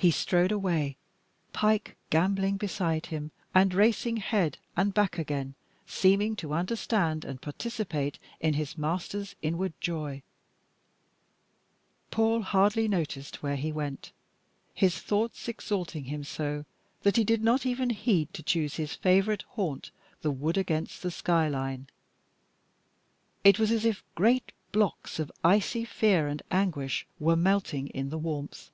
[0.00, 0.96] He strode away,
[1.52, 5.56] Pike gambolling beside him, and racing ahead and back again,
[5.88, 10.22] seeming to understand and participate in his master's inward joy.
[12.12, 14.12] Paul hardly noticed where he went,
[14.72, 16.64] his thoughts exalting him so
[17.02, 19.90] that he did not even heed to choose his favourite haunt,
[20.22, 21.88] the wood against the sky line.
[23.42, 28.18] It was as if great blocks of icy fear and anguish were melting in the
[28.18, 28.70] warmth.